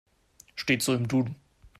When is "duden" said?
1.07-1.35